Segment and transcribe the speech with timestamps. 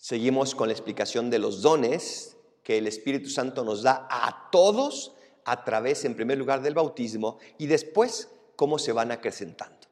[0.00, 5.12] Seguimos con la explicación de los dones que el Espíritu Santo nos da a todos
[5.44, 9.88] a través, en primer lugar, del bautismo y después cómo se van acrecentando.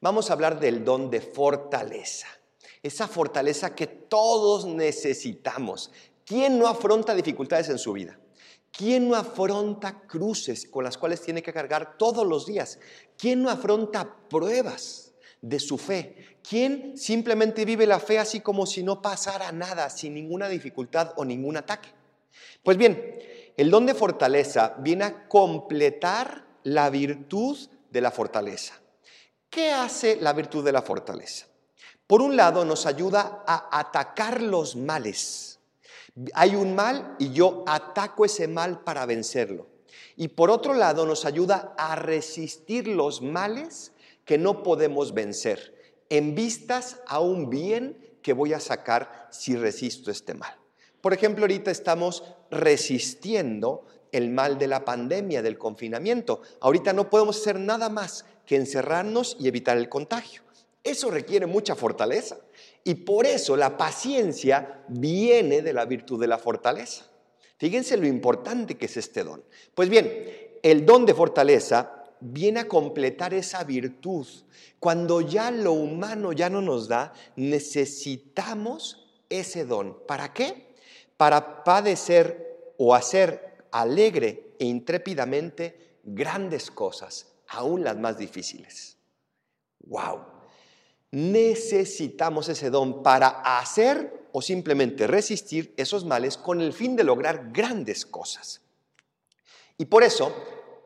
[0.00, 2.26] Vamos a hablar del don de fortaleza.
[2.82, 5.92] Esa fortaleza que todos necesitamos.
[6.26, 8.18] ¿Quién no afronta dificultades en su vida?
[8.72, 12.80] ¿Quién no afronta cruces con las cuales tiene que cargar todos los días?
[13.16, 15.03] ¿Quién no afronta pruebas
[15.44, 16.38] de su fe?
[16.48, 21.24] ¿Quién simplemente vive la fe así como si no pasara nada, sin ninguna dificultad o
[21.24, 21.90] ningún ataque?
[22.62, 23.18] Pues bien,
[23.56, 27.58] el don de fortaleza viene a completar la virtud
[27.90, 28.74] de la fortaleza.
[29.50, 31.46] ¿Qué hace la virtud de la fortaleza?
[32.06, 35.60] Por un lado, nos ayuda a atacar los males.
[36.32, 39.66] Hay un mal y yo ataco ese mal para vencerlo.
[40.16, 43.92] Y por otro lado, nos ayuda a resistir los males
[44.24, 45.74] que no podemos vencer,
[46.08, 50.54] en vistas a un bien que voy a sacar si resisto este mal.
[51.00, 56.40] Por ejemplo, ahorita estamos resistiendo el mal de la pandemia, del confinamiento.
[56.60, 60.42] Ahorita no podemos hacer nada más que encerrarnos y evitar el contagio.
[60.82, 62.38] Eso requiere mucha fortaleza.
[62.84, 67.06] Y por eso la paciencia viene de la virtud de la fortaleza.
[67.58, 69.42] Fíjense lo importante que es este don.
[69.74, 70.24] Pues bien,
[70.62, 74.26] el don de fortaleza viene a completar esa virtud.
[74.80, 79.98] Cuando ya lo humano ya no nos da, necesitamos ese don.
[80.06, 80.74] ¿Para qué?
[81.16, 88.96] Para padecer o hacer alegre e intrépidamente grandes cosas, aún las más difíciles.
[89.80, 90.34] ¡Wow!
[91.14, 93.28] necesitamos ese don para
[93.60, 98.62] hacer o simplemente resistir esos males con el fin de lograr grandes cosas.
[99.78, 100.34] Y por eso,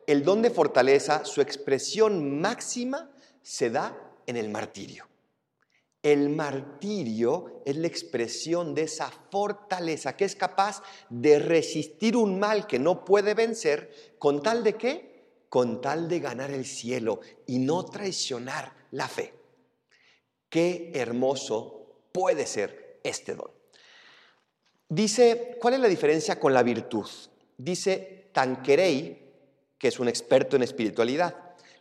[0.09, 3.11] el don de fortaleza, su expresión máxima,
[3.43, 5.05] se da en el martirio.
[6.01, 12.65] El martirio es la expresión de esa fortaleza que es capaz de resistir un mal
[12.65, 15.43] que no puede vencer con tal de qué?
[15.47, 19.35] Con tal de ganar el cielo y no traicionar la fe.
[20.49, 23.51] Qué hermoso puede ser este don.
[24.87, 27.07] Dice, ¿cuál es la diferencia con la virtud?
[27.55, 29.28] Dice Tanquerey,
[29.79, 31.35] que es un experto en espiritualidad,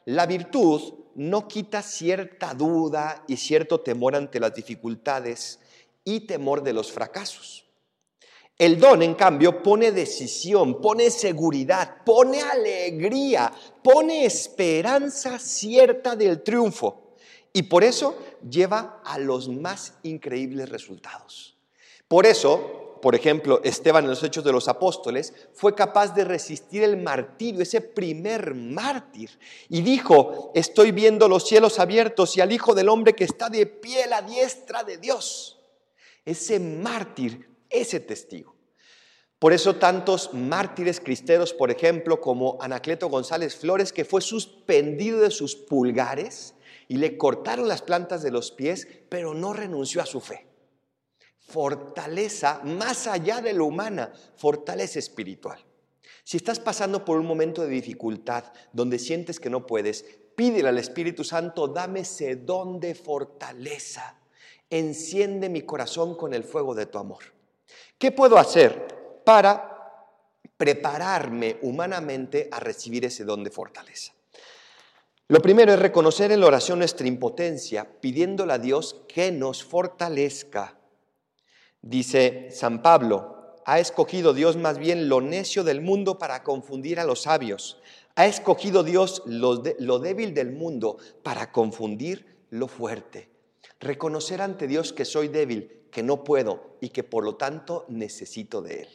[0.06, 5.58] la virtud no quita cierta duda y cierto temor ante las dificultades
[6.04, 7.66] y temor de los fracasos.
[8.56, 17.14] El don, en cambio, pone decisión, pone seguridad, pone alegría, pone esperanza cierta del triunfo
[17.52, 21.56] y por eso lleva a los más increíbles resultados.
[22.08, 26.82] Por eso, por ejemplo, Esteban en los Hechos de los Apóstoles fue capaz de resistir
[26.82, 29.30] el martirio, ese primer mártir,
[29.68, 33.66] y dijo, estoy viendo los cielos abiertos y al Hijo del Hombre que está de
[33.66, 35.60] pie a la diestra de Dios.
[36.24, 38.56] Ese mártir, ese testigo.
[39.38, 45.30] Por eso tantos mártires cristeros, por ejemplo, como Anacleto González Flores, que fue suspendido de
[45.30, 46.54] sus pulgares,
[46.88, 50.47] y le cortaron las plantas de los pies, pero no renunció a su fe.
[51.48, 55.58] Fortaleza más allá de lo humana, fortaleza espiritual.
[56.22, 60.04] Si estás pasando por un momento de dificultad donde sientes que no puedes,
[60.36, 64.18] pídele al Espíritu Santo, dame ese don de fortaleza.
[64.68, 67.24] Enciende mi corazón con el fuego de tu amor.
[67.96, 70.04] ¿Qué puedo hacer para
[70.56, 74.12] prepararme humanamente a recibir ese don de fortaleza?
[75.28, 80.77] Lo primero es reconocer en la oración nuestra impotencia, pidiéndole a Dios que nos fortalezca.
[81.82, 87.04] Dice San Pablo, ha escogido Dios más bien lo necio del mundo para confundir a
[87.04, 87.80] los sabios.
[88.16, 93.28] Ha escogido Dios lo, lo débil del mundo para confundir lo fuerte.
[93.78, 98.60] Reconocer ante Dios que soy débil, que no puedo y que por lo tanto necesito
[98.62, 98.88] de Él.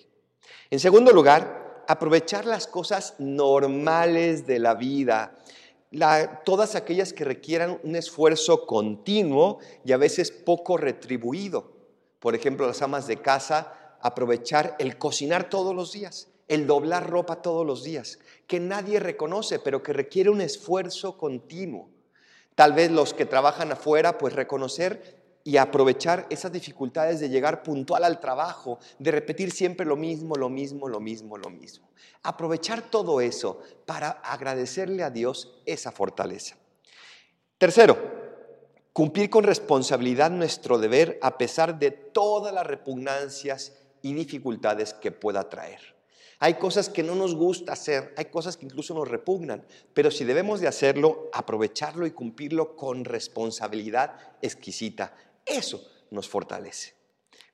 [0.69, 5.37] En segundo lugar, aprovechar las cosas normales de la vida
[6.43, 11.72] todas aquellas que requieran un esfuerzo continuo y a veces poco retribuido.
[12.23, 17.41] Por ejemplo, las amas de casa, aprovechar el cocinar todos los días, el doblar ropa
[17.41, 18.17] todos los días,
[18.47, 21.89] que nadie reconoce, pero que requiere un esfuerzo continuo.
[22.55, 28.05] Tal vez los que trabajan afuera, pues reconocer y aprovechar esas dificultades de llegar puntual
[28.05, 31.89] al trabajo, de repetir siempre lo mismo, lo mismo, lo mismo, lo mismo.
[32.21, 36.55] Aprovechar todo eso para agradecerle a Dios esa fortaleza.
[37.57, 38.22] Tercero,
[38.93, 43.73] cumplir con responsabilidad nuestro deber a pesar de todas las repugnancias
[44.03, 45.93] y dificultades que pueda traer.
[46.39, 50.25] Hay cosas que no nos gusta hacer, hay cosas que incluso nos repugnan, pero si
[50.25, 55.15] debemos de hacerlo, aprovecharlo y cumplirlo con responsabilidad exquisita.
[55.45, 55.81] Eso
[56.11, 56.93] nos fortalece.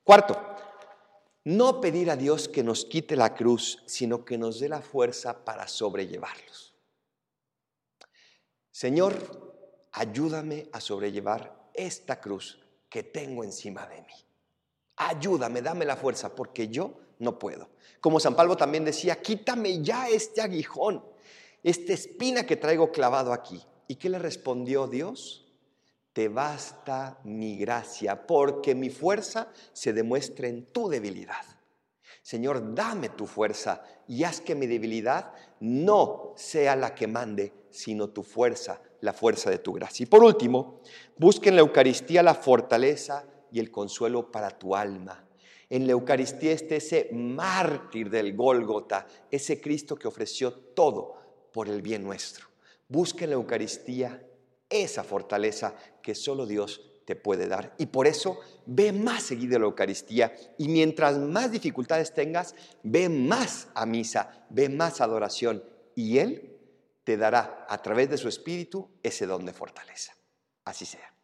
[0.03, 0.37] Cuarto,
[1.43, 5.45] no pedir a Dios que nos quite la cruz, sino que nos dé la fuerza
[5.45, 6.73] para sobrellevarlos.
[8.71, 9.48] Señor,
[9.99, 12.57] ayúdame a sobrellevar esta cruz
[12.89, 14.13] que tengo encima de mí.
[14.95, 17.69] Ayúdame, dame la fuerza, porque yo no puedo.
[17.99, 21.03] Como San Pablo también decía, quítame ya este aguijón,
[21.63, 23.61] esta espina que traigo clavado aquí.
[23.87, 25.45] ¿Y qué le respondió Dios?
[26.13, 31.45] Te basta mi gracia, porque mi fuerza se demuestra en tu debilidad.
[32.29, 38.11] Señor, dame tu fuerza y haz que mi debilidad no sea la que mande, sino
[38.11, 40.03] tu fuerza, la fuerza de tu gracia.
[40.03, 40.79] Y por último,
[41.17, 45.25] busque en la Eucaristía la fortaleza y el consuelo para tu alma.
[45.71, 51.15] En la Eucaristía está ese mártir del Gólgota, ese Cristo que ofreció todo
[51.51, 52.45] por el bien nuestro.
[52.87, 54.23] Busque en la Eucaristía
[54.69, 55.73] esa fortaleza
[56.03, 57.73] que solo Dios te puede dar.
[57.79, 62.53] Y por eso ve más seguido la Eucaristía y mientras más dificultades tengas,
[62.83, 65.63] ve más a misa, ve más adoración
[65.95, 66.55] y Él
[67.03, 70.13] te dará a través de su Espíritu ese don de fortaleza.
[70.65, 71.18] Así sea.